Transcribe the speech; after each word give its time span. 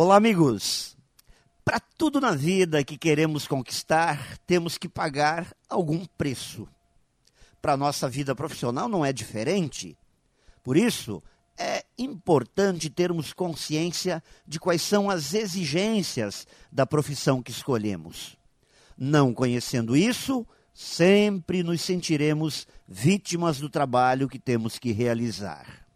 Olá, 0.00 0.14
amigos! 0.14 0.96
Para 1.64 1.80
tudo 1.80 2.20
na 2.20 2.30
vida 2.30 2.84
que 2.84 2.96
queremos 2.96 3.48
conquistar, 3.48 4.38
temos 4.46 4.78
que 4.78 4.88
pagar 4.88 5.52
algum 5.68 6.04
preço. 6.16 6.68
Para 7.60 7.76
nossa 7.76 8.08
vida 8.08 8.32
profissional 8.32 8.88
não 8.88 9.04
é 9.04 9.12
diferente. 9.12 9.98
Por 10.62 10.76
isso, 10.76 11.20
é 11.58 11.84
importante 11.98 12.88
termos 12.88 13.32
consciência 13.32 14.22
de 14.46 14.60
quais 14.60 14.82
são 14.82 15.10
as 15.10 15.34
exigências 15.34 16.46
da 16.70 16.86
profissão 16.86 17.42
que 17.42 17.50
escolhemos. 17.50 18.36
Não 18.96 19.34
conhecendo 19.34 19.96
isso, 19.96 20.46
sempre 20.72 21.64
nos 21.64 21.80
sentiremos 21.80 22.68
vítimas 22.86 23.58
do 23.58 23.68
trabalho 23.68 24.28
que 24.28 24.38
temos 24.38 24.78
que 24.78 24.92
realizar. 24.92 25.87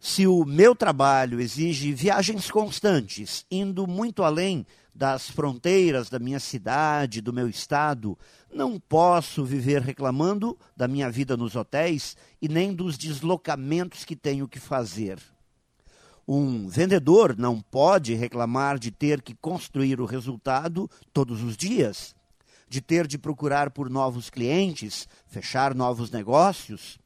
Se 0.00 0.28
o 0.28 0.44
meu 0.44 0.76
trabalho 0.76 1.40
exige 1.40 1.92
viagens 1.92 2.50
constantes, 2.50 3.44
indo 3.50 3.84
muito 3.84 4.22
além 4.22 4.64
das 4.94 5.28
fronteiras 5.28 6.08
da 6.08 6.20
minha 6.20 6.38
cidade, 6.38 7.20
do 7.20 7.32
meu 7.32 7.48
estado, 7.48 8.16
não 8.52 8.78
posso 8.78 9.44
viver 9.44 9.82
reclamando 9.82 10.56
da 10.76 10.86
minha 10.86 11.10
vida 11.10 11.36
nos 11.36 11.56
hotéis 11.56 12.16
e 12.40 12.48
nem 12.48 12.72
dos 12.72 12.96
deslocamentos 12.96 14.04
que 14.04 14.14
tenho 14.14 14.46
que 14.46 14.60
fazer. 14.60 15.18
Um 16.26 16.68
vendedor 16.68 17.36
não 17.36 17.60
pode 17.60 18.14
reclamar 18.14 18.78
de 18.78 18.92
ter 18.92 19.20
que 19.20 19.34
construir 19.34 20.00
o 20.00 20.04
resultado 20.04 20.88
todos 21.12 21.42
os 21.42 21.56
dias, 21.56 22.14
de 22.68 22.80
ter 22.80 23.06
de 23.06 23.18
procurar 23.18 23.70
por 23.70 23.90
novos 23.90 24.30
clientes, 24.30 25.08
fechar 25.26 25.74
novos 25.74 26.10
negócios 26.10 27.00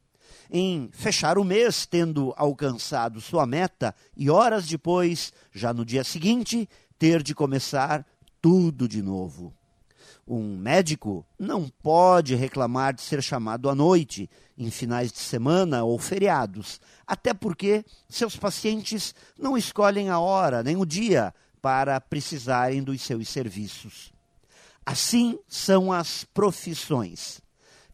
em 0.51 0.89
fechar 0.91 1.37
o 1.37 1.43
mês 1.43 1.85
tendo 1.85 2.33
alcançado 2.37 3.21
sua 3.21 3.45
meta 3.45 3.95
e 4.15 4.29
horas 4.29 4.67
depois, 4.67 5.33
já 5.51 5.73
no 5.73 5.85
dia 5.85 6.03
seguinte, 6.03 6.67
ter 6.97 7.21
de 7.21 7.33
começar 7.33 8.05
tudo 8.41 8.87
de 8.87 9.01
novo. 9.01 9.53
Um 10.27 10.57
médico 10.57 11.25
não 11.37 11.67
pode 11.67 12.33
reclamar 12.35 12.93
de 12.93 13.01
ser 13.01 13.21
chamado 13.21 13.69
à 13.69 13.75
noite, 13.75 14.29
em 14.57 14.71
finais 14.71 15.11
de 15.11 15.17
semana 15.17 15.83
ou 15.83 15.99
feriados, 15.99 16.79
até 17.05 17.33
porque 17.33 17.83
seus 18.07 18.37
pacientes 18.37 19.13
não 19.37 19.57
escolhem 19.57 20.09
a 20.09 20.19
hora 20.19 20.63
nem 20.63 20.77
o 20.77 20.85
dia 20.85 21.33
para 21.61 21.99
precisarem 21.99 22.83
dos 22.83 23.01
seus 23.01 23.27
serviços. 23.27 24.13
Assim 24.85 25.37
são 25.47 25.91
as 25.91 26.23
profissões 26.25 27.41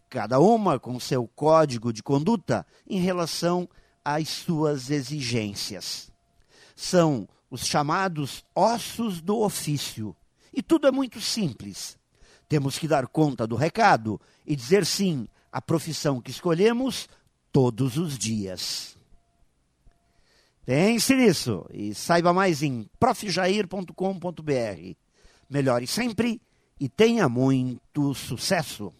cada 0.09 0.39
uma 0.39 0.79
com 0.79 0.99
seu 0.99 1.27
código 1.27 1.93
de 1.93 2.01
conduta 2.01 2.65
em 2.87 2.99
relação 2.99 3.69
às 4.03 4.27
suas 4.27 4.89
exigências. 4.89 6.11
São 6.75 7.27
os 7.49 7.65
chamados 7.65 8.43
ossos 8.55 9.21
do 9.21 9.39
ofício. 9.39 10.15
E 10.53 10.63
tudo 10.63 10.87
é 10.87 10.91
muito 10.91 11.21
simples. 11.21 11.97
Temos 12.47 12.79
que 12.79 12.87
dar 12.87 13.07
conta 13.07 13.45
do 13.45 13.55
recado 13.55 14.19
e 14.45 14.55
dizer 14.55 14.85
sim 14.85 15.27
à 15.51 15.61
profissão 15.61 16.19
que 16.19 16.31
escolhemos 16.31 17.07
todos 17.51 17.97
os 17.97 18.17
dias. 18.17 18.97
Pense 20.65 21.15
nisso 21.15 21.65
e 21.71 21.93
saiba 21.93 22.33
mais 22.33 22.61
em 22.61 22.89
profjair.com.br. 22.99 24.95
Melhore 25.49 25.87
sempre 25.87 26.41
e 26.79 26.87
tenha 26.87 27.27
muito 27.27 28.13
sucesso! 28.13 28.93